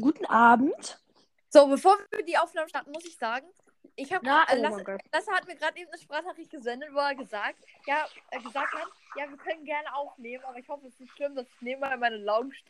[0.00, 1.00] Guten Abend.
[1.48, 3.46] So, bevor wir die Aufnahme starten, muss ich sagen,
[3.94, 5.00] ich habe Na, äh, oh Lasse, mein Gott.
[5.12, 8.88] Lasse hat mir gerade eben eine Sprachnachricht gesendet, wo er gesagt, ja, äh, gesagt hat,
[9.16, 11.96] ja, wir können gerne aufnehmen, aber ich hoffe, es ist nicht schlimm, dass ich nebenbei
[11.96, 12.64] meine Laugenst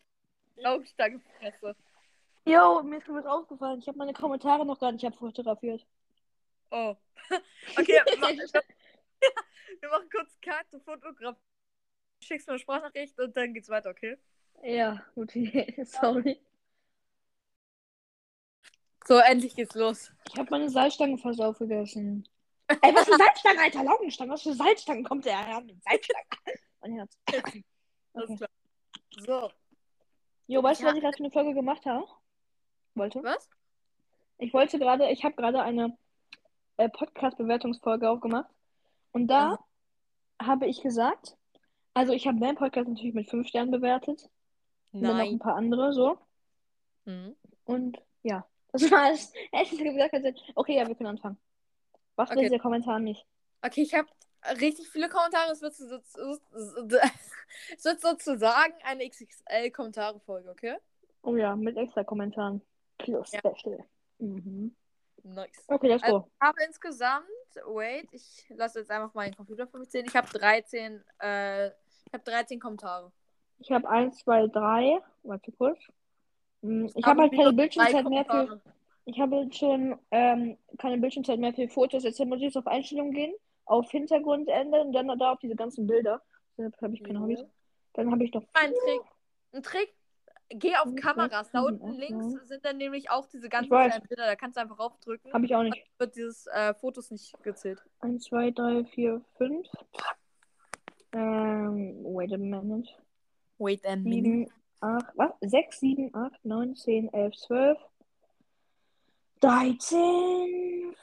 [0.56, 1.74] Laugenstange fresse.
[2.44, 3.78] Jo, mir ist schon was aufgefallen.
[3.78, 5.86] Ich habe meine Kommentare noch gar nicht abfotografiert.
[6.70, 6.96] Oh.
[7.78, 8.38] okay, wir machen,
[9.80, 11.36] wir machen kurz Cut, Fotograf.
[12.22, 14.18] Schickst mir eine Sprachnachricht und dann geht's weiter, okay?
[14.62, 15.74] Ja, Idee.
[15.84, 16.40] Sorry.
[19.06, 20.12] So, endlich geht's los.
[20.28, 22.28] Ich habe meine Salzstangen fast aufgegessen.
[22.68, 23.84] Ey, was für Salzstangen, Alter?
[23.84, 24.32] Laugenstangen.
[24.32, 26.26] Was für Salzstangen kommt der her mit Salzstangen?
[26.80, 27.18] Mein Herz.
[28.12, 28.36] Alles Okay.
[28.36, 28.50] klar.
[29.20, 29.50] So,
[30.46, 30.90] Jo, weißt du, Ja.
[30.90, 32.06] was ich gerade für eine Folge gemacht habe?
[32.94, 33.22] Wollte?
[33.22, 33.48] was?
[34.38, 35.96] Ich wollte gerade, ich habe gerade eine
[36.78, 38.50] äh, Podcast-Bewertungsfolge aufgemacht.
[39.12, 39.58] Und da
[40.40, 41.36] habe ich gesagt,
[41.94, 44.28] also ich habe meinen Podcast natürlich mit 5 Sternen bewertet.
[44.92, 45.38] Und dann noch ein Nein.
[45.38, 46.18] paar andere so.
[47.04, 47.36] Mhm.
[47.64, 49.32] Und ja, das war es.
[49.52, 50.14] Hätte ich gesagt,
[50.54, 51.38] okay, ja, wir können anfangen.
[52.16, 52.40] Was Okay.
[52.40, 52.48] okay.
[52.48, 53.26] der Kommentar nicht?
[53.62, 54.08] Okay, ich habe
[54.60, 55.52] richtig viele Kommentare.
[55.52, 56.96] Es wird, so, so, so,
[57.76, 60.76] es wird sozusagen eine XXL-Kommentare-Folge, okay?
[61.22, 62.62] Oh ja, mit extra Kommentaren.
[62.98, 63.40] Plus Ja.
[63.40, 63.84] Special.
[64.18, 64.74] Mhm.
[65.34, 65.64] Nice.
[65.68, 66.26] Okay, let's Also, go.
[66.34, 67.26] ich habe insgesamt,
[67.66, 70.06] wait, ich lasse jetzt einfach meinen Computer für mich zählen.
[70.06, 73.12] Ich habe 13, äh, ich habe 13 Kommentare.
[73.58, 75.00] Ich habe 1, 2, 3.
[75.24, 75.78] Warte kurz.
[76.62, 78.60] Hm, Ich habe habe halt keine Bildschirmzeit mehr für.
[79.04, 82.04] Ich habe schon ähm, keine Bildschirmzeit mehr für Fotos.
[82.04, 85.86] Jetzt muss ich auf Einstellungen gehen, auf Hintergrund ändern und dann da auf diese ganzen
[85.86, 86.22] Bilder.
[86.56, 87.20] Deshalb habe ich keine.
[87.20, 87.44] Hobbys.
[87.94, 88.44] Dann habe ich noch.
[88.52, 89.00] Ein Trick.
[89.52, 89.94] Ein Trick.
[90.50, 91.50] Geh auf Kameras.
[91.50, 94.24] Da unten links sind dann nämlich auch diese ganzen kleinen Bilder.
[94.26, 95.32] Da kannst du einfach raufdrücken.
[95.32, 95.76] Habe ich auch nicht.
[95.98, 97.82] wird dieses äh, Fotos nicht gezählt.
[98.00, 99.68] 1, 2, 3, 4, 5.
[101.12, 102.88] Ähm, wait a minute.
[103.58, 104.50] Wait a minute.
[104.50, 105.30] 7, 8, was?
[105.40, 107.78] 6, 7, 8, 9, 10, 11, 12,
[109.40, 110.94] 13,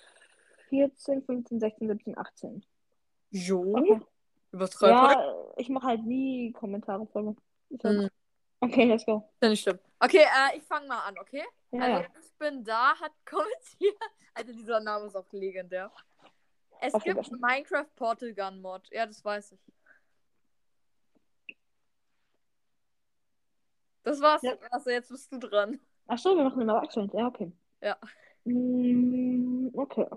[0.70, 2.64] 14, 15, 16, 17, 18.
[3.32, 3.76] Jo.
[3.78, 4.02] Okay.
[4.52, 5.34] Übertreib ja.
[5.58, 7.36] Ich mache halt nie Kommentare voll.
[7.70, 8.10] Deshalb- Hm.
[8.66, 9.30] Okay, let's go.
[9.42, 9.80] Ja, nicht schlimm.
[10.00, 11.44] Okay, äh, ich fange mal an, okay?
[11.72, 12.08] Ja, also, ja.
[12.20, 13.96] ich bin da, hat kommentiert.
[14.34, 15.92] Also, dieser Name ist auch legendär.
[16.82, 17.32] Es gibt.
[17.32, 18.88] Minecraft Portal Gun Mod.
[18.92, 19.60] Ja, das weiß ich.
[24.04, 24.42] Das war's.
[24.42, 24.54] Ja.
[24.72, 25.80] Also, jetzt bist du dran.
[26.08, 27.14] Ach so, wir machen immer Accent.
[27.14, 27.52] Ja, okay.
[27.82, 27.98] Ja.
[28.44, 30.08] Mm, okay.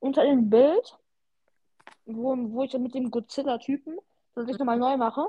[0.00, 0.98] Unter dem Bild,
[2.06, 3.98] wo, wo ich dann mit dem Godzilla-Typen,
[4.34, 5.28] das ich nochmal neu mache,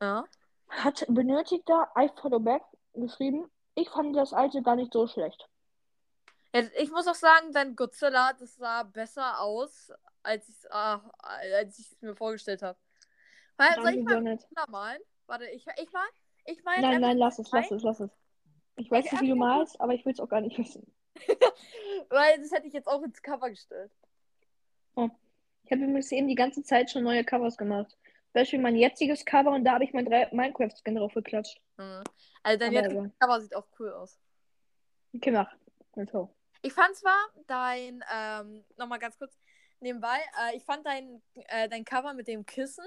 [0.00, 0.24] Ja.
[0.68, 2.62] Hat benötigter I follow back
[2.94, 5.48] geschrieben, ich fand das alte gar nicht so schlecht.
[6.54, 6.62] ja.
[6.78, 12.00] Ich muss auch sagen, dein Godzilla, das sah besser aus, als ich es als ich's
[12.00, 12.78] mir vorgestellt habe.
[13.56, 14.22] Weil, soll ich mal.
[14.22, 15.02] Godzilla malen?
[15.26, 16.06] Warte, ich, ich mal.
[16.44, 18.10] Ich mal Nein, nein, lass es, lass es, lass es.
[18.76, 20.86] Ich weiß nicht, wie du malst, aber ich will es auch gar nicht wissen.
[22.08, 23.90] Weil das hätte ich jetzt auch ins Cover gestellt.
[25.66, 27.96] Ich habe übrigens eben die ganze Zeit schon neue Covers gemacht.
[28.36, 31.60] Beispiel mein jetziges Cover und da habe ich mein Minecraft-Skin drauf geklatscht.
[31.78, 32.02] Mhm.
[32.42, 33.12] Also dein Aber jetziges egal.
[33.18, 34.18] Cover sieht auch cool aus.
[35.14, 35.50] Okay, mach.
[35.94, 36.30] Let's go.
[36.62, 37.16] Ich fand zwar
[37.46, 39.38] dein, ähm, nochmal ganz kurz
[39.80, 42.84] nebenbei, äh, ich fand dein, äh, dein Cover mit dem Kissen,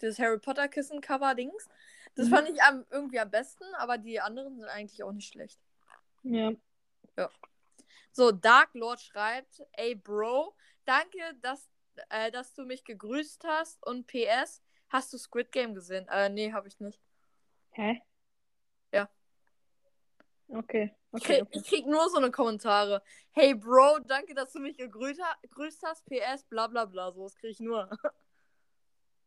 [0.00, 1.68] dieses Harry Potter Kissen-Cover-Dings,
[2.14, 2.30] das Mhm.
[2.30, 5.58] fand ich am, irgendwie am besten, aber die anderen sind eigentlich auch nicht schlecht.
[6.22, 6.52] Ja.
[8.12, 11.68] So, Dark Lord schreibt, ey Bro, danke, dass,
[12.10, 16.06] äh, dass du mich gegrüßt hast und PS, hast du Squid Game gesehen?
[16.08, 17.00] Äh, nee, habe ich nicht.
[17.72, 18.00] Hä?
[18.92, 19.08] Ja.
[20.48, 20.94] Okay.
[21.14, 21.40] Ich Okay.
[21.40, 23.02] krieg, ich krieg nur so eine Kommentare.
[23.32, 26.04] Hey Bro, danke, dass du mich gegrüßt, ha gegrüßt hast.
[26.06, 27.12] PS, bla bla bla.
[27.12, 27.88] So, das krieg ich nur.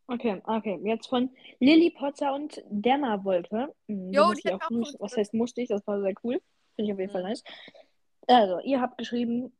[0.08, 0.78] Okay, okay.
[0.84, 3.74] Jetzt von Lilly Potter und Derma Wolke.
[3.88, 5.00] Hm, die Jo, die ich hat auch auch.
[5.00, 5.68] Was heißt musste ich?
[5.68, 6.40] Das war sehr cool.
[6.76, 7.28] Finde ich auf jeden Fall Mhm.
[7.30, 7.42] nice.
[8.28, 9.52] Also, ihr habt geschrieben,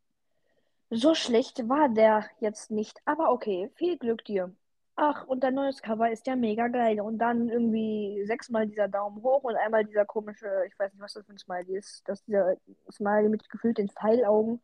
[0.91, 4.55] so schlecht war der jetzt nicht, aber okay, viel Glück dir.
[4.97, 7.01] Ach, und dein neues Cover ist ja mega geil.
[7.01, 11.13] Und dann irgendwie sechsmal dieser Daumen hoch und einmal dieser komische, ich weiß nicht, was
[11.13, 12.03] das für ein Smiley ist.
[12.07, 12.57] Das ist dieser
[12.91, 14.63] Smiley mit gefühlt den Pfeilaugen.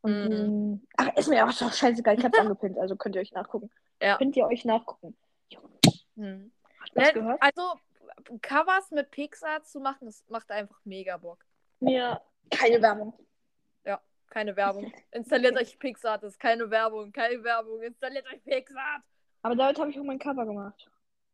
[0.00, 0.88] Und diesen.
[0.96, 2.18] Ach, ist mir auch doch scheißegal.
[2.18, 3.70] Ich hab's angepinnt, also könnt ihr euch nachgucken.
[4.02, 4.16] Ja.
[4.16, 5.16] Könnt ihr euch nachgucken.
[6.16, 6.52] Hm.
[6.80, 7.40] Habt ihr gehört?
[7.40, 7.74] Also,
[8.42, 11.44] Covers mit Pixar zu machen, das macht einfach mega Bock.
[11.80, 12.20] Mir
[12.50, 13.14] keine Werbung.
[14.30, 14.92] Keine Werbung.
[15.10, 17.12] Installiert euch Pixar, das ist keine Werbung.
[17.12, 17.82] Keine Werbung.
[17.82, 19.02] Installiert euch Pixar.
[19.42, 20.90] Aber damit habe ich auch mein Cover gemacht.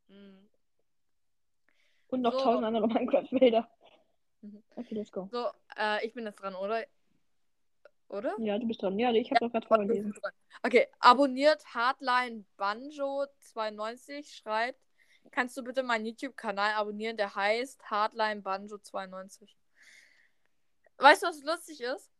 [0.08, 0.48] Hm.
[2.08, 2.40] Und noch So.
[2.40, 3.68] tausend andere Minecraft-Bilder.
[4.42, 4.62] Mhm.
[4.76, 5.28] Okay, let's go.
[5.32, 6.84] So, äh, ich bin jetzt dran, oder?
[8.08, 8.34] oder?
[8.38, 8.98] Ja, du bist dran.
[8.98, 10.14] Ja, ich habe doch gerade vorgelesen.
[10.62, 14.80] Okay, abonniert Hardline Banjo 92 schreibt,
[15.30, 19.56] kannst du bitte meinen YouTube-Kanal abonnieren, der heißt Hardline Banjo 92.
[20.98, 22.10] Weißt du, was lustig ist?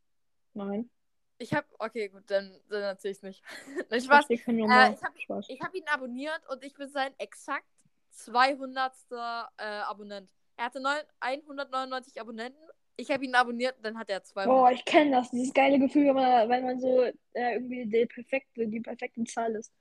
[0.55, 0.91] Nein.
[1.39, 3.43] Ich habe, okay, gut, dann, dann erzähl ich's nicht.
[3.91, 6.89] ich Ich weiß, verstehe keinen äh, ich habe ich hab ihn abonniert und ich bin
[6.89, 7.67] sein exakt
[8.11, 8.93] 200.
[9.11, 10.31] Äh, Abonnent.
[10.57, 12.63] Er hatte neun, 199 Abonnenten.
[12.97, 14.49] Ich habe ihn abonniert, dann hat er 200.
[14.49, 18.07] Boah, ich kenne das, dieses geile Gefühl, wenn man, wenn man so äh, irgendwie die
[18.07, 19.73] perfekte, die perfekte Zahl ist.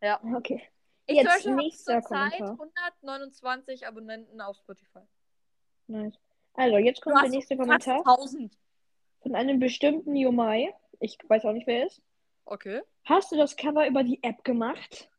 [0.00, 0.18] Ja.
[0.34, 0.62] Okay.
[1.06, 2.96] ich jetzt zum Beispiel habe nächster zurzeit Kommentar.
[3.02, 5.00] 129 Abonnenten auf Spotify.
[5.88, 6.14] Nice.
[6.54, 8.56] Also, jetzt kommt der nächste Kommentar fast 1000.
[9.20, 10.72] von einem bestimmten Yomai.
[11.04, 12.00] Ich weiß auch nicht, wer er ist.
[12.46, 12.80] Okay.
[13.04, 15.10] Hast du das Cover über die App gemacht?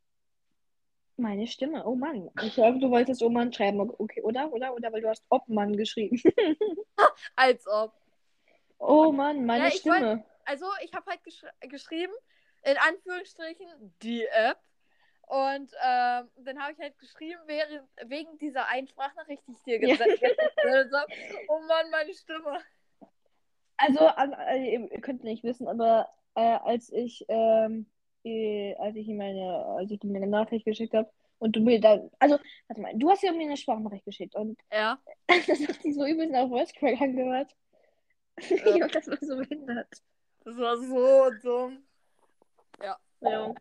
[1.16, 1.86] Meine Stimme.
[1.86, 2.32] Oh Mann.
[2.42, 3.80] Ich glaube, du wolltest Oh Mann schreiben.
[3.80, 4.52] Okay, oder?
[4.52, 4.74] Oder?
[4.74, 4.92] Oder?
[4.92, 6.20] Weil du hast Obmann geschrieben.
[7.36, 7.94] Als ob.
[8.80, 10.26] Oh Mann, meine Ja, Stimme.
[10.46, 12.14] Also, ich habe halt gesch geschrieben,
[12.64, 13.68] in Anführungsstrichen,
[14.02, 14.58] die App.
[15.28, 19.80] Und ähm, dann habe ich halt geschrieben, während, wegen dieser einen Sprachnachricht, die ich dir
[19.80, 20.20] gesendet
[20.92, 21.08] habe.
[21.48, 22.60] oh Mann, meine Stimme.
[23.78, 24.08] Also,
[24.50, 27.86] äh, ihr könnt nicht wissen, aber äh, als ich, ähm,
[28.24, 31.80] äh, als ich ihm meine, als ich ihm eine Nachricht geschickt habe und du mir
[31.80, 32.38] dann, also,
[32.68, 35.00] warte mal, du hast ja mir eine Sprachnachricht geschickt und Ja.
[35.28, 37.56] das hat sich so übelst nach Voice Crack angehört.
[38.66, 38.88] Ja.
[38.88, 39.88] das war so behindert.
[40.44, 41.84] Das war so dumm.
[42.84, 43.54] Ja.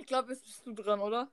[0.00, 1.30] Ich glaube, jetzt bist du dran, oder?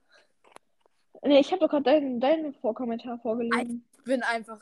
[1.22, 3.84] Nee, ich habe doch gerade deinen, deinen Vorkommentar vorgelesen.
[3.96, 4.60] Ich bin einfach,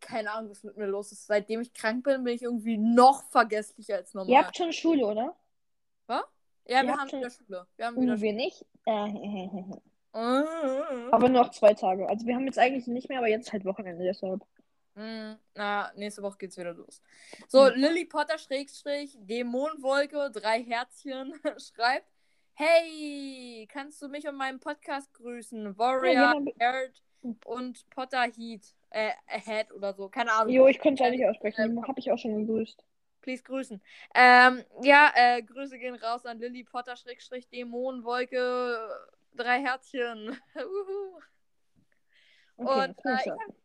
[0.00, 1.26] keine Ahnung, was mit mir los ist.
[1.26, 4.30] Seitdem ich krank bin, bin ich irgendwie noch vergesslicher als normal.
[4.32, 5.36] Ihr habt schon Schule, oder?
[6.08, 7.66] Ja, ihr wir haben schon- wieder Schule.
[7.76, 8.66] Wir haben Uh, wieder wir nicht.
[8.86, 9.82] Äh, Schule.
[11.12, 12.08] aber nur noch zwei Tage.
[12.08, 14.42] Also wir haben jetzt eigentlich nicht mehr, aber jetzt halt Wochenende deshalb.
[14.96, 17.02] Hm, Na, nächste Woche geht's wieder los.
[17.48, 17.74] So, Hm.
[17.76, 22.06] Lily Potter Schrägstrich, Dämonenwolke, drei Herzchen, schreibt:
[22.54, 25.64] Hey, kannst du mich und meinen Podcast grüßen?
[25.66, 26.34] Ja, Warrior,
[27.22, 27.36] Hm.
[27.44, 28.74] und Potter Heat.
[28.96, 30.08] Äh, Head oder so.
[30.08, 30.52] Keine Ahnung.
[30.54, 31.86] Jo, ich könnte es Ähm, aussprechen.
[31.86, 32.82] Habe ich auch schon gegrüßt.
[33.20, 33.82] Please grüßen.
[34.14, 38.78] Ähm, ja, äh, Grüße gehen raus an Lily Potter Schrägstrich, Dämonenwolke,
[39.34, 40.38] drei Herzchen.
[40.56, 41.20] Uhu.
[42.58, 43.16] Okay, Und äh,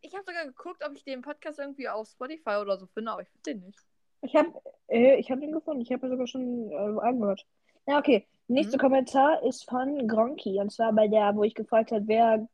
[0.02, 3.12] ich habe hab sogar geguckt, ob ich den Podcast irgendwie auf Spotify oder so finde,
[3.12, 3.80] aber ich finde den nicht.
[4.24, 4.52] Ich habe
[4.90, 5.82] äh, ich hab den gefunden.
[5.82, 7.46] Ich habe ihn sogar schon äh, angehört.
[7.88, 8.28] Ja, okay.
[8.50, 8.82] Nächster Mhm.
[8.82, 10.60] Kommentar ist von Gronki.
[10.60, 12.50] Und zwar bei der, wo ich gefragt habe, wer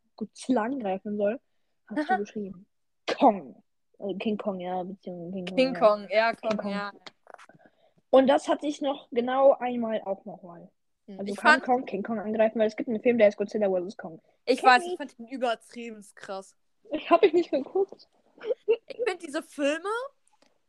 [0.47, 1.39] lang greifen soll.
[1.88, 2.67] Hast du geschrieben.
[3.18, 3.64] Kong.
[4.00, 5.58] Äh, King Kong, ja, beziehungsweise King Kong.
[5.58, 5.80] King ja.
[5.80, 6.72] Kong, ja, Kong, King Kong.
[6.72, 6.92] ja.
[8.10, 10.69] Und das hatte ich noch genau einmal auch nochmal.
[11.08, 11.19] Hm.
[11.19, 13.38] Also Ich, kann fand, Kong King Kong angreifen, weil es gibt einen Film, der ist
[13.38, 13.98] Godzilla vs.
[13.98, 14.22] Kong.
[14.46, 16.56] ich kenn weiß, ich fand ihn übertrieben krass.
[16.90, 18.08] Ich habe ich nicht geguckt.
[18.88, 19.90] Ich finde diese Filme,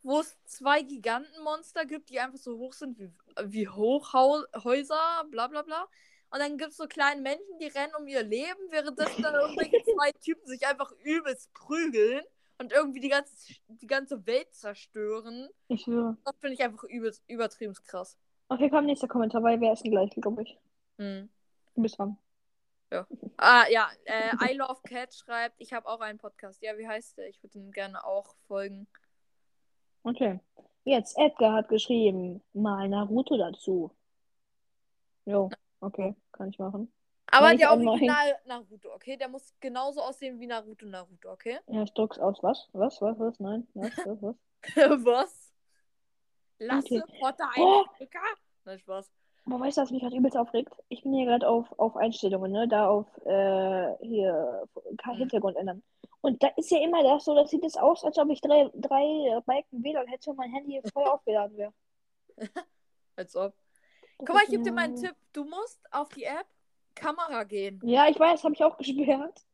[0.02, 3.12] wo es zwei Gigantenmonster gibt, die einfach so hoch sind wie,
[3.44, 5.86] wie Hochhäuser, bla bla bla.
[6.30, 9.80] Und dann gibt es so kleine Menschen, die rennen um ihr Leben, währenddessen dann irgendwelche
[9.84, 12.24] zwei Typen sich einfach übelst prügeln
[12.58, 15.48] und irgendwie die ganze, die ganze Welt zerstören.
[15.68, 16.16] Ich schwöre.
[16.24, 18.18] Das finde ich einfach übelst, übertrieben krass.
[18.48, 20.58] Okay, komm, nächster Kommentar, weil wir essen gleich, glaube ich.
[20.98, 21.28] Hm.
[21.74, 22.16] Du bist dran.
[23.36, 26.62] Ah, ja, äh, I Love Cat schreibt, ich habe auch einen Podcast.
[26.62, 27.28] Ja, wie heißt der?
[27.28, 28.88] Ich würde ihm gerne auch folgen.
[30.02, 30.40] Okay.
[30.84, 33.94] Jetzt, Edgar hat geschrieben, mal Naruto dazu.
[35.26, 35.50] Jo,
[35.80, 36.90] okay, kann ich machen.
[37.30, 37.70] Aber der.
[37.72, 39.16] Original Naruto, okay?
[39.16, 41.58] Der muss genauso aussehen wie Naruto Naruto, okay?
[41.68, 42.42] Ja, ich drück's aus.
[42.42, 42.68] Was?
[42.72, 43.00] Was?
[43.00, 43.18] Was?
[43.18, 43.40] Was?
[43.40, 43.66] Nein.
[43.74, 43.92] Was?
[44.06, 44.22] Was?
[44.22, 45.04] Was?
[45.04, 45.52] Was?
[46.58, 47.20] Lasse Okay.
[47.20, 47.84] Potter Oh!
[47.88, 48.20] ein Ficker?
[48.64, 49.10] Nein, Spaß.
[49.46, 50.72] Aber weißt du, was mich gerade übelst aufregt?
[50.88, 52.68] Ich bin hier gerade auf, auf Einstellungen, ne?
[52.68, 54.66] Da auf äh, hier
[55.06, 55.12] Mhm.
[55.14, 55.82] Hintergrund ändern.
[56.20, 58.68] Und da ist ja immer das so, das sieht es aus, als ob ich drei,
[58.74, 61.72] drei Balken WLAN hätte und mein Handy voll aufgeladen wäre.
[63.16, 63.54] Als ob.
[64.18, 65.14] Das Guck mal, ich gebe dir mal einen Tipp.
[65.32, 66.46] Du musst auf die App
[67.00, 67.80] Kamera gehen.
[67.84, 69.44] Ja, ich weiß, habe ich auch gesperrt.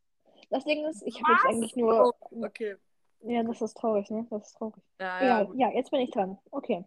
[0.50, 2.12] Das Ding ist, ich habe jetzt eigentlich nur.
[2.30, 2.76] Oh, okay.
[3.20, 4.26] Ja, das ist traurig, ne?
[4.30, 4.82] Das ist traurig.
[5.00, 5.42] Ja, ja.
[5.44, 5.56] Gut.
[5.58, 6.38] ja, jetzt bin ich dran.
[6.50, 6.84] Okay.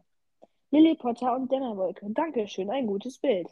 [0.69, 2.05] Lily Potter und Dämmerwolke.
[2.09, 3.49] Dankeschön, ein gutes Bild.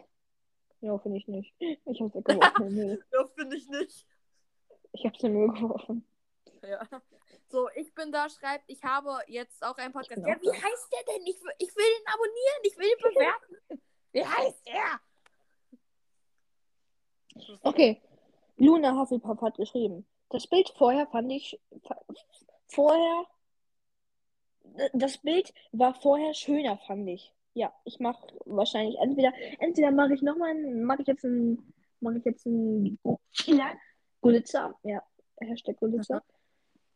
[0.82, 1.54] Ja, finde ich nicht.
[1.60, 2.68] Ich hab's weggeworfen.
[2.68, 3.06] in den Müll.
[3.12, 4.06] Ja, finde ich nicht.
[4.92, 6.08] Ich hab's in den Müll geworfen.
[6.62, 6.82] Ja.
[7.48, 10.22] So, ich bin da, schreibt, ich habe jetzt auch einen Podcast.
[10.22, 10.54] Ja, wie da.
[10.54, 11.26] heißt der denn?
[11.26, 13.82] Ich, will- ich will ihn abonnieren, ich will ihn bewerten.
[14.12, 15.00] wie heißt er?
[17.64, 18.02] Okay.
[18.58, 20.06] Luna Hufflepuff hat geschrieben.
[20.30, 21.60] Das Bild vorher fand ich.
[22.68, 23.26] Vorher.
[24.94, 27.32] Das Bild war vorher schöner, fand ich.
[27.54, 29.32] Ja, ich mache wahrscheinlich entweder.
[29.60, 30.56] Entweder mache ich nochmal.
[30.56, 31.74] Mache ich jetzt ein.
[32.00, 33.00] Mache ich jetzt ein.
[34.22, 34.76] Gulitzer.
[34.84, 35.04] Ja,
[35.40, 36.24] Hashtag Gulitzer.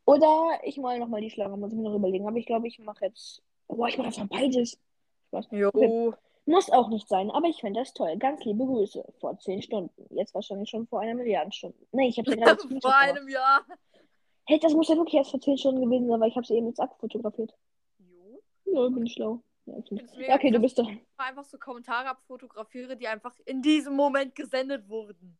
[0.05, 1.55] Oder ich male nochmal die Schlange.
[1.57, 2.27] Muss ich mir noch überlegen.
[2.27, 3.41] Aber ich glaube, ich mache jetzt.
[3.67, 4.79] Boah, ich mache einfach beides.
[5.27, 5.47] Spaß.
[5.51, 5.67] Jo.
[5.67, 6.13] Okay.
[6.49, 8.17] Muss auch nicht sein, aber ich finde das toll.
[8.17, 9.05] Ganz liebe Grüße.
[9.19, 10.07] Vor zehn Stunden.
[10.09, 11.85] Jetzt wahrscheinlich schon vor einer Milliarde Stunden.
[11.91, 13.03] Nee, ich habe gerade Vor gemacht.
[13.03, 13.63] einem Jahr.
[14.47, 16.55] Hey, das muss ja wirklich erst vor zehn Stunden gewesen sein, weil ich habe sie
[16.55, 17.53] eben jetzt abfotografiert.
[17.99, 18.41] Jo.
[18.65, 19.43] Ja, bin ich schlau.
[19.65, 19.75] Ja,
[20.27, 20.87] Ja, okay, du bist ich
[21.17, 25.37] einfach so Kommentare abfotografiere, die einfach in diesem Moment gesendet wurden.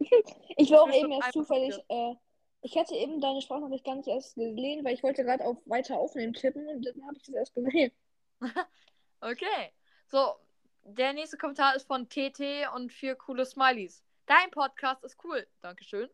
[0.56, 2.14] Ich war auch eben erst zufällig, äh,
[2.62, 5.98] ich hatte eben deine Sprachnachricht gar nicht erst gesehen, weil ich wollte gerade auf weiter
[5.98, 7.90] aufnehmen tippen und dann habe ich das erst gesehen.
[9.20, 9.72] Okay.
[10.06, 10.34] So,
[10.84, 14.02] der nächste Kommentar ist von TT und vier coole Smileys.
[14.26, 15.46] Dein Podcast ist cool.
[15.60, 16.08] Dankeschön.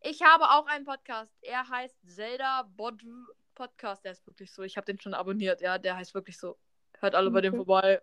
[0.00, 1.32] Ich habe auch einen Podcast.
[1.42, 3.04] Er heißt Zelda Bod
[3.54, 4.04] Podcast.
[4.04, 4.62] Der ist wirklich so.
[4.62, 5.60] Ich habe den schon abonniert.
[5.60, 6.56] Ja, der heißt wirklich so.
[7.00, 7.64] Hört alle bei dem Okay.
[7.64, 8.02] vorbei.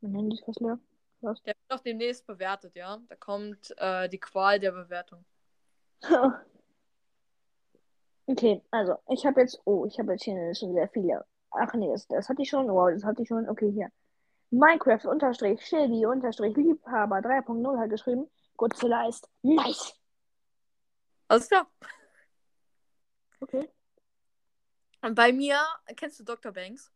[0.00, 0.78] Mein Handy ist fast leer.
[1.22, 2.98] Der wird auch demnächst bewertet, ja.
[3.08, 5.24] Da kommt äh, die Qual der Bewertung.
[8.26, 11.24] Okay, also, ich habe jetzt, oh, ich habe jetzt hier schon sehr viele.
[11.50, 13.90] Ach nee, das, das hatte ich schon, wow, das hatte ich schon, okay, hier.
[14.50, 19.94] Minecraft unterstrich Shelby unterstrich Liebhaber 3.0 hat geschrieben, Godzilla ist nice.
[21.28, 21.70] Alles klar.
[23.40, 23.70] Okay.
[25.02, 25.58] Und bei mir,
[25.96, 26.52] kennst du Dr.
[26.52, 26.92] Banks?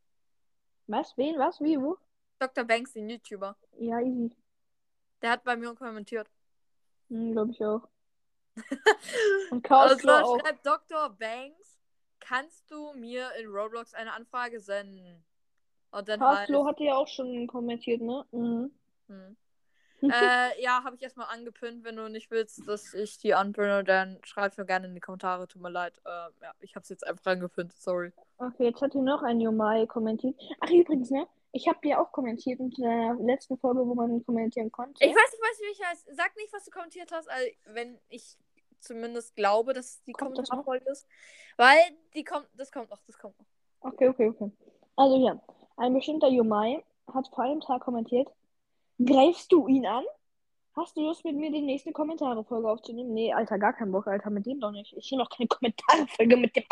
[0.89, 1.17] Was?
[1.17, 1.39] Wen?
[1.39, 1.61] Was?
[1.61, 1.81] Wie?
[1.81, 1.97] Wo?
[2.39, 2.65] Dr.
[2.65, 3.57] Banks, den YouTuber.
[3.79, 4.37] Ja, easy.
[5.23, 6.29] Der hat bei mir kommentiert.
[7.09, 7.89] Hm, glaube ich auch.
[9.51, 10.41] Und Chaos Also auch.
[10.41, 11.11] schreibt Dr.
[11.11, 11.79] Banks,
[12.21, 15.25] kannst du mir in Roblox eine Anfrage senden?
[15.95, 16.47] Und dann halt.
[16.47, 18.25] Claw hatte ja auch schon kommentiert, ne?
[18.33, 18.71] Mhm.
[19.09, 19.37] Hm.
[20.03, 21.85] äh, ja, habe ich erstmal angepinnt.
[21.85, 25.47] Wenn du nicht willst, dass ich die anpinne, dann schreib mir gerne in die Kommentare.
[25.47, 25.99] Tut mir leid.
[26.05, 26.11] Äh,
[26.43, 27.73] ja, ich habe es jetzt einfach angepinnt.
[27.73, 28.13] Sorry.
[28.39, 30.35] Okay, jetzt hat hier noch ein Yomai kommentiert.
[30.61, 31.27] Ach, übrigens, ne?
[31.53, 35.05] Ich habe dir auch kommentiert in der letzten Folge, wo man kommentieren konnte.
[35.05, 36.15] Ich weiß nicht, weiß nicht, wie ich heiße.
[36.15, 38.37] Sag nicht, was du kommentiert hast, also, wenn ich
[38.81, 40.13] zumindest glaube, dass es die?
[40.13, 41.07] Kommentarfolge ist.
[41.57, 41.79] Weil
[42.15, 43.47] die kommt, das kommt noch, das kommt noch.
[43.81, 44.51] Okay, okay, okay.
[44.97, 45.41] Also hier,
[45.77, 48.29] ein bestimmter Yomai hat vor einem Tag kommentiert.
[49.05, 50.05] Greifst du ihn an?
[50.77, 53.15] Hast du Lust, mit mir die nächste Kommentare-Folge aufzunehmen?
[53.15, 54.93] Nee, Alter, gar keinen Bock, Alter, mit dem doch nicht.
[54.97, 56.65] Ich nehme noch keine Kommentare-Folge mit dem.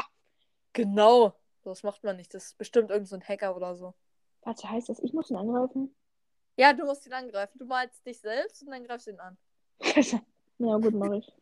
[0.73, 1.35] Genau.
[1.63, 2.35] Das macht man nicht.
[2.35, 3.95] Das ist bestimmt irgend so ein Hacker oder so.
[4.43, 5.95] Warte, heißt das, ich muss ihn angreifen?
[6.57, 7.59] Ja, du musst ihn angreifen.
[7.59, 9.39] Du malst dich selbst und dann greifst du ihn an.
[10.59, 11.33] Ja, gut, mach ich.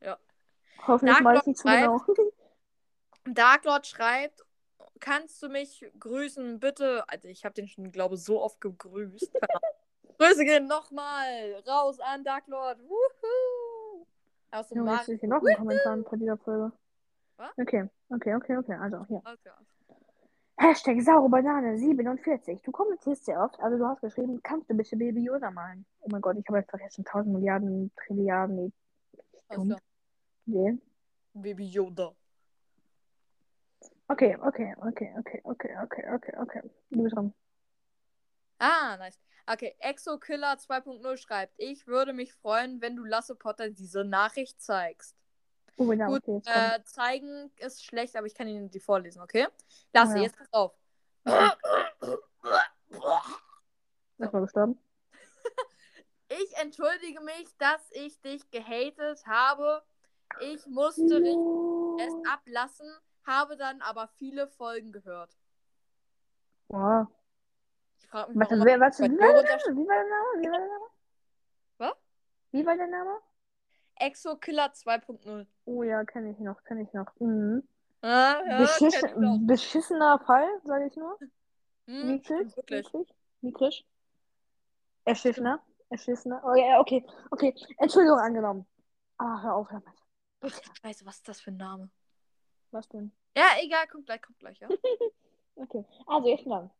[0.00, 0.18] Ja.
[0.84, 2.00] Hoffentlich Dark mal Lord ich nicht zu genau.
[3.24, 4.44] Darklord schreibt,
[4.98, 7.04] kannst du mich grüßen, bitte?
[7.08, 9.30] Also ich habe den schon, glaube ich, so oft gegrüßt.
[10.18, 12.78] Grüße gehen nochmal raus an Darklord.
[12.80, 14.06] Wuhu!
[14.50, 16.72] Aus dem ist hier noch ein Kommentar unter dieser Folge.
[17.36, 17.50] Was?
[17.56, 18.74] Okay, okay, okay, okay.
[18.74, 19.18] Also hier.
[19.18, 19.50] Okay.
[20.60, 22.60] Hashtag saure Banane 47.
[22.62, 25.86] Du kommentierst sehr oft, also du hast geschrieben, kannst du bitte Baby Yoda malen?
[26.00, 28.72] Oh mein Gott, ich habe jetzt vergessen, 1000 Milliarden, Trilliarden.
[30.46, 30.78] Nee.
[31.32, 32.12] Baby Yoda.
[34.08, 36.62] Okay, okay, okay, okay, okay, okay, okay, okay.
[36.90, 37.34] Du bist dran.
[38.58, 39.18] Ah, nice.
[39.46, 45.14] Okay, Exokiller 2.0 schreibt, ich würde mich freuen, wenn du Lasse Potter diese Nachricht zeigst.
[45.76, 46.42] Oh, ja, Gut, okay.
[46.44, 49.46] Äh, zeigen ist schlecht, aber ich kann Ihnen die vorlesen, okay?
[49.92, 50.22] Lasse, ja.
[50.24, 50.74] jetzt pass auf.
[54.18, 54.78] Erstmal gestorben.
[56.30, 59.82] Ich entschuldige mich, dass ich dich gehatet habe.
[60.40, 62.86] Ich musste es ablassen,
[63.28, 65.36] habe dann aber viele Folgen gehört.
[66.68, 67.06] Wow.
[68.00, 69.78] Ich frage mich, warum wer, was, wie war der Name?
[69.78, 70.42] Wie war der Name?
[70.42, 70.84] Wie war der Name?
[71.78, 71.96] Was?
[72.50, 73.18] Wie war der Name?
[73.96, 75.46] Exokiller 2.0.
[75.66, 77.06] Oh ja, kenne ich noch, kenne ich noch.
[77.18, 77.62] Mhm.
[78.00, 79.38] Ah, ja, Beschiss ich auch.
[79.40, 81.18] beschissener Fall, sage ich nur.
[81.86, 82.24] Hm, Mickrig?
[82.24, 82.92] stimmt wirklich.
[82.92, 83.14] Mickrig?
[83.40, 83.86] Mickrig?
[85.04, 85.60] Erschissener?
[85.90, 86.42] Erschissener?
[86.44, 87.54] Oh ja, okay, okay.
[87.78, 88.66] Entschuldigung angenommen.
[89.16, 89.86] Ah, hör auf damit.
[90.40, 90.60] Bitte.
[90.82, 91.90] Scheiße, was ist das für ein Name?
[92.70, 93.12] Was denn?
[93.36, 94.68] Ja, egal, kommt gleich, kommt gleich, ja.
[95.56, 95.84] Okay.
[96.06, 96.70] Also, jetzt dann.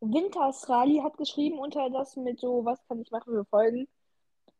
[0.00, 3.88] Wintersrali hat geschrieben unter das mit so, was kann ich machen für Folgen?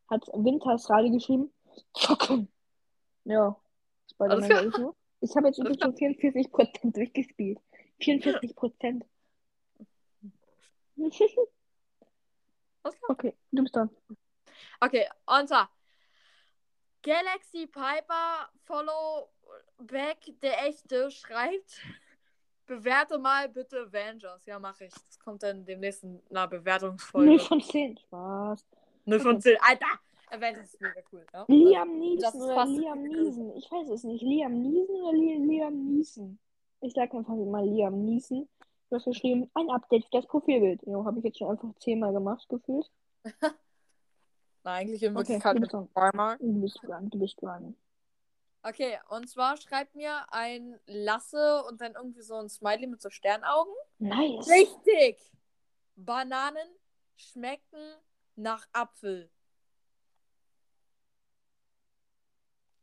[0.09, 1.53] Hat Wintersrali geschrieben.
[1.93, 2.51] Zocken.
[3.25, 3.61] Ja.
[4.11, 4.71] Spider-Man klar.
[4.71, 7.59] sag ich habe jetzt schon 44% durchgespielt.
[8.01, 9.03] 44%.
[12.83, 13.11] Alles klar.
[13.11, 13.91] okay, du bist dran.
[14.81, 15.71] Okay, und zwar
[17.03, 19.31] Galaxy Piper Follow
[19.87, 21.81] Back der echte schreibt
[22.67, 24.47] bewerte mal bitte Avengers.
[24.47, 24.93] Ja, mache ich.
[24.93, 27.31] Das kommt dann demnächst in einer Bewertungsfolge.
[27.31, 27.99] 0 von 10.
[27.99, 28.67] Spaß.
[29.07, 29.57] 0 von 10.
[29.61, 29.87] Alter!
[30.31, 31.45] Avengers ist mega cool, ja?
[31.49, 33.03] Liam das Neeson oder Liam.
[33.03, 33.57] Neeson.
[33.57, 34.23] Ich weiß es nicht.
[34.23, 36.39] Liam Neeson oder Li Liam Neeson?
[36.81, 38.49] Ich sag einfach mal Liam Neeson.
[38.89, 40.83] Du hast geschrieben, ein Update für das Profilbild.
[40.87, 42.91] Jo, habe ich jetzt schon einfach zehnmal gemacht, gefühlt.
[44.65, 46.37] Na, eigentlich in Okay, Wirklichkeit du mit zweimal.
[46.39, 47.77] Du bist dran, du bist dran.
[48.63, 53.09] Okay, und zwar schreibt mir ein Lasse und dann irgendwie so ein Smiley mit so
[53.09, 53.73] Sternaugen.
[53.99, 54.49] Nice.
[54.51, 55.33] Richtig!
[55.97, 56.69] Bananen
[57.17, 57.95] schmecken
[58.37, 59.31] nach Apfel.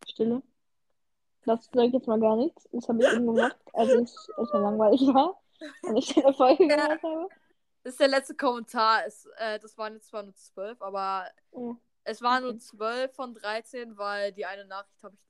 [0.07, 0.41] Stille.
[1.45, 2.67] Das sage ich jetzt mal gar nichts.
[2.71, 5.41] Das habe ich eben gemacht, als ich erstmal langweilig war
[5.83, 6.75] und ich eine Folge Ja.
[6.87, 7.29] gemacht habe.
[7.83, 9.05] Das ist der letzte Kommentar.
[9.05, 11.75] Es, äh, das waren jetzt zwar nur zwölf, aber Ja.
[12.03, 15.26] es waren nur zwölf von 13, weil die eine Nachricht habe ich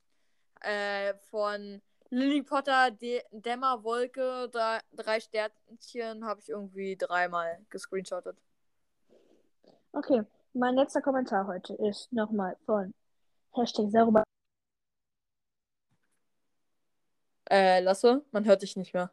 [0.61, 8.37] äh, von Lily Potter De Dämmerwolke, drei Sternchen, habe ich irgendwie dreimal gescreenshottet.
[9.91, 10.23] Okay,
[10.53, 12.93] mein letzter Kommentar heute ist nochmal von
[13.53, 14.23] Hashtag Sauber.
[17.49, 19.11] Äh, Lasse, man hört dich nicht mehr.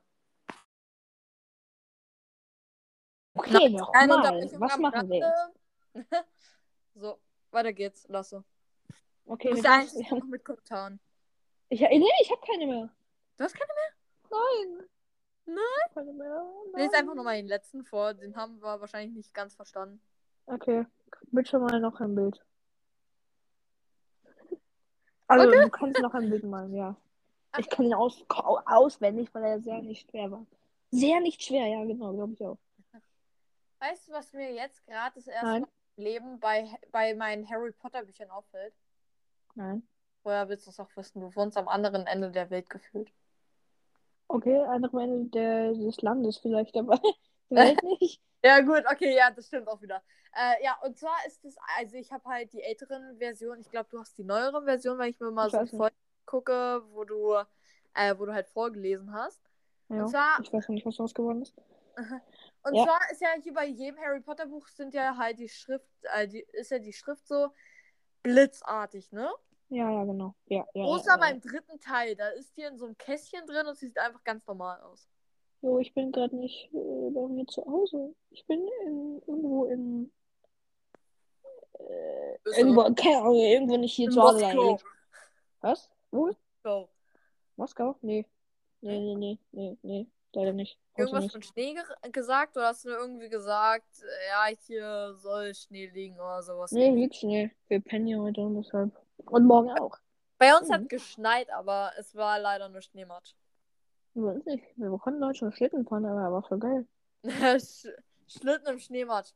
[3.34, 4.50] Okay, nochmal.
[4.58, 6.14] Was machen wir jetzt?
[6.96, 7.18] So,
[7.50, 8.44] weiter geht's, Lasse.
[9.26, 11.00] Okay, Du bist eigentlich wir noch mit Kommentaren.
[11.68, 12.88] Ich, nee, ich habe keine mehr.
[13.36, 13.70] Du hast keine
[14.30, 14.88] Nein.
[15.46, 15.56] Nein?
[15.56, 16.46] Ich hab Keine mehr.
[16.72, 16.90] Nein.
[16.94, 20.00] einfach nochmal den letzten vor, den haben wir wahrscheinlich nicht ganz verstanden.
[20.46, 20.86] Okay,
[21.30, 22.40] bitte mal noch ein Bild.
[25.26, 25.62] Also, Okay.
[25.62, 26.94] du kannst noch ein Bild malen, ja.
[27.56, 30.44] Ich kann ihn aus, auswendig, weil er sehr nicht schwer war.
[30.90, 32.58] Sehr nicht schwer, ja, genau, glaube ich auch.
[33.78, 35.62] Weißt du, was mir jetzt gerade das erste Nein.
[35.62, 38.74] Mal im Leben bei, bei meinen Harry Potter Büchern auffällt?
[39.54, 39.86] Nein.
[40.24, 41.20] Woher willst du es auch wissen?
[41.20, 43.12] Du wohnst am anderen Ende der Welt gefühlt.
[44.28, 47.00] Okay, andere Ende der, des Landes vielleicht, aber
[47.48, 48.20] vielleicht nicht.
[48.42, 50.02] Ja, gut, okay, ja, das stimmt auch wieder.
[50.34, 53.88] Äh, ja, und zwar ist es, also ich habe halt die älteren Versionen, ich glaube,
[53.90, 55.76] du hast die neueren Versionen, wenn ich mir mal Ich so.
[55.76, 57.34] Folgen gucke, wo du,
[57.94, 59.40] äh, wo du halt vorgelesen hast.
[59.90, 61.54] Ja, Und zwar, ich weiß nicht, was daraus geworden ist.
[62.64, 62.84] und Ja.
[62.84, 66.26] zwar ist ja hier bei jedem Harry Potter Buch sind ja halt die Schrift, äh,
[66.26, 67.52] die, ist ja die Schrift so
[68.22, 69.30] blitzartig, ne?
[69.74, 70.34] Ja, ja, genau.
[70.46, 73.66] Ja, ja, Außer ja, beim dritten Teil, da ist hier in so einem Kästchen drin
[73.66, 75.08] und sieht einfach ganz normal aus.
[75.62, 78.14] Jo, ich bin gerade nicht äh, bei mir zu Hause.
[78.30, 80.12] Ich bin in, irgendwo in.
[81.80, 84.44] Äh, irgendwo, Ahnung, irgendwo nicht hier In zu Hause.
[84.44, 84.78] Moskau.
[85.60, 85.90] Was?
[86.12, 86.30] Wo?
[86.62, 86.88] So.
[87.56, 87.96] Moskau?
[88.02, 88.26] Nee.
[88.80, 90.06] Nee, nee, nee, nee, nee.
[90.34, 90.78] Leider nicht.
[90.92, 91.32] Heute Irgendwas nicht.
[91.32, 96.14] von Schnee ge gesagt oder hast du irgendwie gesagt, äh, ja, hier soll Schnee liegen
[96.16, 96.70] oder sowas?
[96.70, 97.50] Nee, liegt Schnee.
[97.66, 98.92] Wir pennen hier heute und deshalb.
[99.26, 99.96] Und morgen auch.
[100.38, 100.72] Bei uns Mhm.
[100.72, 103.34] hat geschneit, aber es war leider nur Schneematsch.
[104.14, 104.64] Wir uns nicht.
[104.76, 106.86] Wir konnten heute schon Schlitten fahren, aber war voll geil.
[107.60, 107.88] Sch
[108.26, 109.32] Schlitten im Schneematsch.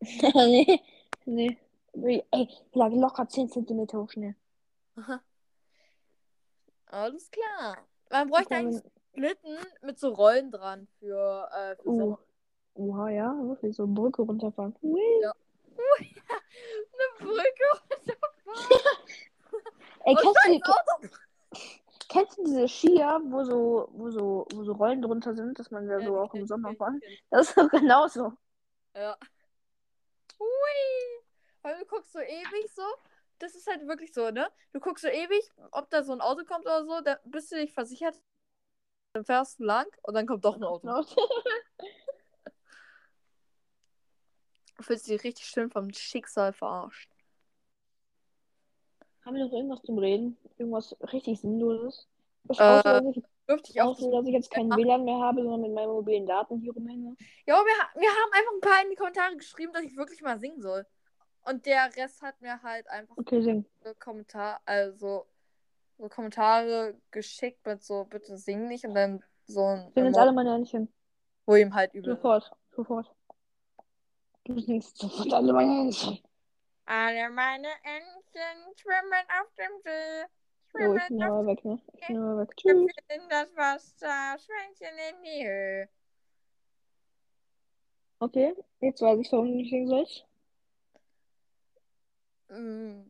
[0.34, 0.80] Nee,
[1.24, 1.58] nee.
[2.30, 4.34] Ey, hier lag locker 10 cm hoch Schnee.
[6.86, 7.78] Alles klar.
[8.10, 8.82] Man bräuchte Okay, eigentlich
[9.14, 12.16] Schlitten mit so Rollen dran für, äh, für Uh.
[12.74, 14.76] Oha, ja, wirklich so eine Brücke runterfahren.
[14.82, 15.00] Hui.
[15.22, 15.32] Ja.
[15.98, 17.87] Eine Brücke.
[20.08, 21.08] Ey, Oh, kennst, du, scheiß Auto.
[22.08, 25.86] kennst du diese Skier, wo so, wo so, wo so Rollen drunter sind, dass man
[25.86, 26.98] da so Ja, auch im Sommer fahren?
[27.30, 28.32] Das ist doch genauso.
[28.96, 29.18] Ja.
[30.40, 31.22] Hui.
[31.60, 32.82] Weil du guckst so ewig so.
[33.38, 34.50] Das ist halt wirklich so, ne?
[34.72, 37.56] Du guckst so ewig, ob da so ein Auto kommt oder so, dann bist du
[37.56, 38.18] dich versichert,
[39.12, 40.88] dann fährst du lang und dann kommt doch ein Auto.
[44.74, 47.17] Du fühlst dich richtig schön vom Schicksal verarscht.
[49.28, 50.38] Haben wir noch irgendwas zum Reden?
[50.56, 52.08] Irgendwas richtig Sinnloses?
[52.48, 53.88] Ich Äh, außer, dass ich, Dürfte ich auch.
[53.88, 57.14] außer, dass ich jetzt keinen WLAN mehr habe, sondern mit meinen mobilen Daten hier rumhänge.
[57.44, 60.22] Ja, wir, ha- wir haben einfach ein paar in die Kommentare geschrieben, dass ich wirklich
[60.22, 60.86] mal singen soll.
[61.44, 63.66] Und der Rest hat mir halt einfach Okay, sing.
[63.84, 65.26] so Kommentar, also
[65.98, 70.32] so Kommentare geschickt mit so, bitte sing nicht und dann so ein Sing jetzt alle
[70.32, 70.88] meine Händchen.
[71.44, 72.14] wo ihm halt übel.
[72.16, 73.14] Sofort, sofort.
[74.44, 76.18] Du singst sofort alle meine Händchen.
[76.86, 77.68] Alle meine
[78.32, 80.26] Entchen schwimmen auf dem See.
[80.72, 81.80] So, ich bin Schwimmen aber auf weg, ne?
[81.94, 82.56] Ich bin aber weg.
[82.56, 82.92] Tschüss.
[83.08, 85.88] in das Wasser, Schwänzchen in die Höhe.
[88.20, 90.26] Okay, jetzt weiß ich, warum du nicht singen sollst.
[92.48, 93.02] Mm.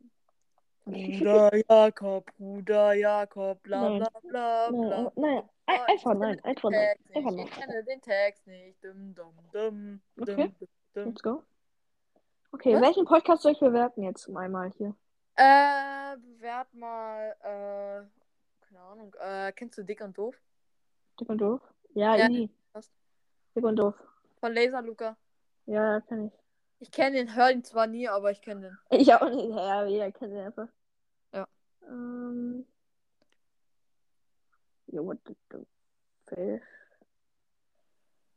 [0.85, 3.99] Bruder Jakob, Bruder Jakob, bla Nein.
[3.99, 5.11] bla bla Nein, bla.
[5.15, 7.45] nein, ein- einfach nein, einfach nein, einfach nicht.
[7.49, 7.67] Ich nein.
[7.67, 8.83] kenne den Text nicht.
[8.83, 10.35] Dum, dum, dum, dum, Okay.
[10.59, 11.05] dum, dum.
[11.05, 11.43] Let's go.
[12.51, 12.81] Okay, Was?
[12.81, 14.95] welchen Podcast soll ich bewerten jetzt einmal hier?
[15.41, 20.35] Äh, bewert mal, äh, keine Ahnung, äh, kennst du Dick und Doof?
[21.17, 21.61] Dick und doof?
[21.93, 22.49] Ja, Ja, easy.
[22.73, 22.91] passt.
[23.55, 23.95] Dick und doof.
[24.41, 25.15] Von Laser Luca.
[25.65, 26.33] Ja, ja, kenn ich.
[26.81, 28.77] Ich kenne den, höre ihn zwar nie, aber ich kenne den.
[28.99, 29.49] Ich auch nicht.
[29.49, 30.67] Ja, jeder kennt den einfach.
[31.33, 31.47] Ja.
[31.87, 32.65] Ähm.
[34.87, 35.65] Jo, what the the
[36.27, 36.61] fuck?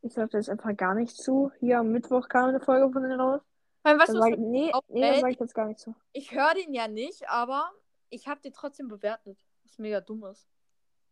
[0.03, 1.51] Ich sag da jetzt einfach gar nicht zu.
[1.59, 3.41] Hier am Mittwoch kam eine Folge von denen raus.
[3.83, 5.93] Sag was, ich, nee, auf nee, sag ich jetzt gar nicht zu.
[6.13, 7.69] ich höre den ja nicht, aber
[8.09, 9.37] ich habe dir trotzdem bewertet.
[9.63, 10.47] Was mega dumm ist.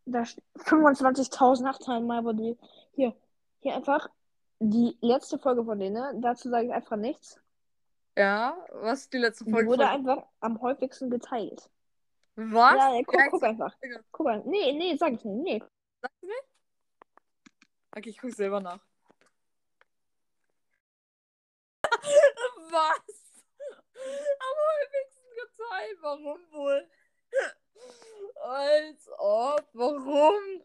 [0.05, 2.57] Da steht 25.000 Nachzahlen mal, wo die.
[2.93, 3.15] Hier,
[3.60, 4.10] hier einfach
[4.60, 6.21] die letzte Folge von denen.
[6.21, 7.39] Dazu sage ich einfach nichts.
[8.17, 9.67] Ja, was ist die letzte Die Folge?
[9.69, 11.69] wurde von- einfach am häufigsten geteilt.
[12.36, 12.75] Was?
[12.75, 13.75] Ja, ja, guck, Ja, guck einfach.
[14.12, 14.41] Guck mal.
[14.45, 15.43] Nee, nee, sag ich nicht.
[15.43, 15.63] Nee.
[16.01, 16.43] Sagst du nicht?
[17.95, 18.79] Okay, ich guck selber nach.
[22.71, 23.43] Was?
[24.39, 25.97] Am häufigsten geteilt.
[26.01, 26.89] Warum wohl?
[28.41, 29.67] Als ob.
[29.73, 30.63] Warum?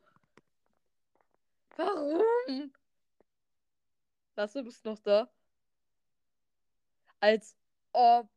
[1.77, 2.73] Warum?
[4.37, 5.29] Lasse, bist noch da?
[7.21, 7.57] Als
[7.93, 8.29] ob.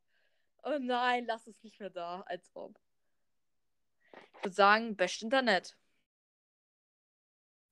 [0.63, 2.21] Oh nein, lass es nicht mehr da.
[2.21, 2.77] Als ob.
[4.37, 5.77] Ich würde sagen, best Internet.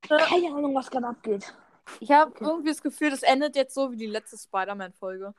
[0.02, 1.54] Keine Ahnung, was gerade abgeht.
[2.00, 2.44] Ich habe Okay.
[2.46, 5.34] irgendwie das Gefühl, das endet jetzt so wie die letzte Spider-Man-Folge.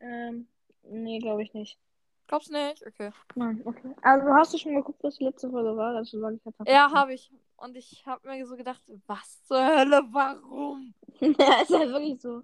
[0.00, 0.48] Ähm,
[0.82, 1.78] nee, glaube ich nicht.
[2.26, 2.86] Glaubst du nicht?
[2.86, 3.10] Okay.
[3.34, 3.94] Nein, okay.
[4.00, 5.94] Also hast du schon geguckt, was die letzte Folge war?
[5.96, 6.40] Also ich.
[6.66, 7.30] Ja, habe ich.
[7.56, 10.94] Und ich habe mir so gedacht, was zur Hölle, warum?
[11.20, 12.42] ja, ist halt wirklich so.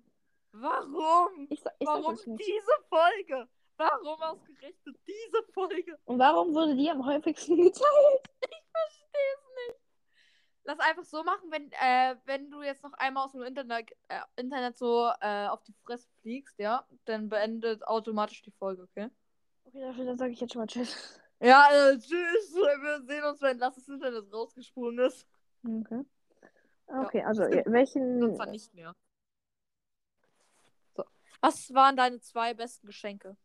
[0.52, 1.46] Warum?
[1.50, 3.48] Ich, ich Warum diese Folge?
[3.76, 5.98] Warum ausgerechnet diese Folge?
[6.04, 7.82] Und warum wurde die am häufigsten geteilt?
[8.72, 9.47] Verstehe es.
[10.68, 14.20] Lass einfach so machen, wenn, äh, wenn du jetzt noch einmal aus dem Internet, äh,
[14.36, 19.08] Internet so äh, auf die Fresse fliegst, ja, dann beendet automatisch die Folge, okay?
[19.64, 21.18] Okay, dafür, dann sage ich jetzt schon mal Tschüss.
[21.40, 22.52] Ja, äh, tschüss.
[22.54, 25.26] Wir sehen uns, wenn das Internet rausgesprungen ist.
[25.64, 26.04] Okay.
[26.86, 27.64] Okay, also stimmt.
[27.66, 28.22] ihr- welchen.
[28.24, 28.94] Und zwar nicht mehr.
[30.96, 31.04] So.
[31.40, 33.38] Was waren deine zwei besten Geschenke?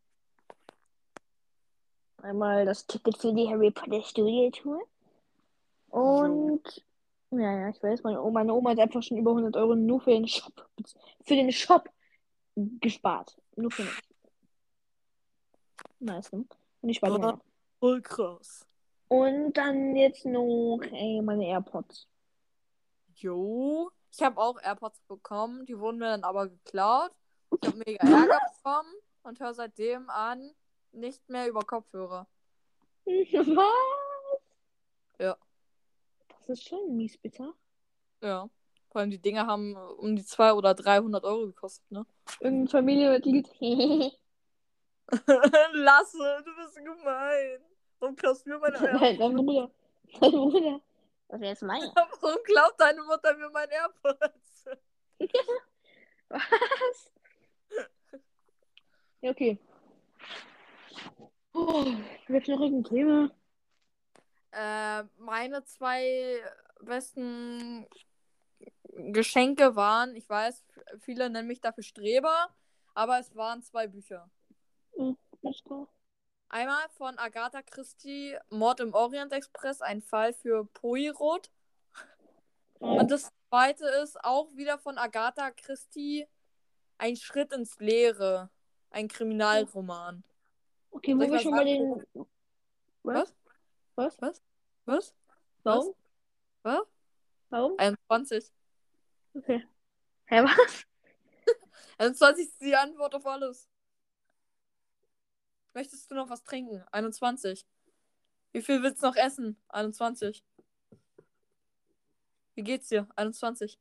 [2.22, 4.82] Einmal das Ticket für die Harry Potter Studio Tour.
[5.88, 6.84] Und.
[7.40, 10.00] Ja, ja, ich weiß, meine Oma, meine Oma hat einfach schon über 100 Euro nur
[10.02, 10.70] für den Shop,
[11.26, 11.90] für den Shop
[12.56, 13.36] gespart.
[13.56, 14.00] Nur für mich.
[16.00, 16.46] Nice, ne?
[16.82, 17.10] Und ich Ja.
[17.10, 17.40] noch.
[17.80, 18.68] Voll krass.
[19.08, 22.08] Und dann jetzt noch ey, meine AirPods.
[23.16, 23.92] Jo.
[24.12, 27.12] Ich habe auch AirPods bekommen, die wurden mir dann aber geklaut.
[27.62, 28.94] Ich habe mega Ärger bekommen
[29.24, 30.52] und höre seitdem an
[30.92, 32.28] nicht mehr über Kopfhörer.
[33.06, 33.93] Was?
[36.46, 37.54] Das ist schon mies bitter.
[38.22, 38.50] Ja.
[38.90, 42.06] Vor allem die Dinger haben um die 200 oder 300 Euro gekostet, ne?
[42.42, 43.48] Irgendein Familienmitglied.
[45.74, 47.62] Lasse, du bist gemein.
[48.00, 49.18] Warum klaust du mir meine AirPods?
[49.20, 49.72] Dein Bruder.
[50.20, 50.82] Dein Bruder.
[51.30, 51.82] Das wäre jetzt mein.
[52.22, 54.66] Warum klaut deine Mutter mir meine AirPods?
[56.28, 57.12] Was?
[59.22, 59.58] Ja, okay.
[61.54, 61.86] Oh,
[62.28, 63.32] Gibt noch irgendein Thema?
[64.56, 66.40] Äh, meine zwei
[66.82, 67.88] besten
[68.96, 70.64] Geschenke waren, ich weiß,
[71.00, 72.50] viele nennen mich dafür Streber,
[72.94, 74.30] aber es waren zwei Bücher.
[74.96, 75.18] Hm,
[75.66, 75.88] klar.
[76.50, 81.50] Einmal von Agatha Christie, Mord im Orient Express, ein Fall für Poirot.
[82.78, 86.28] Und das zweite ist auch wieder von Agatha Christie,
[87.00, 88.52] ein Schritt ins Leere,
[88.92, 90.24] ein Kriminalroman.
[90.92, 92.06] Okay, wo wir schon mal den.
[93.02, 93.34] Was?
[93.96, 94.18] Was?
[94.22, 94.42] Was?
[95.64, 95.96] Warum?
[96.64, 96.88] Was?
[97.50, 97.78] Warum?
[97.78, 98.52] 21.
[99.36, 99.64] Okay.
[100.26, 100.86] Hä, was?
[101.98, 103.70] 21 ist die Antwort auf alles.
[105.74, 106.84] Möchtest du noch was trinken?
[106.92, 107.66] 21.
[108.52, 109.58] Wie viel willst du noch essen?
[109.70, 110.44] 21.
[112.56, 113.08] Wie geht's dir?
[113.16, 113.80] 21.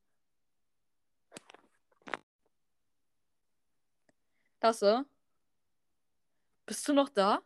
[4.63, 5.05] Lasse?
[6.67, 7.43] Bist du noch da?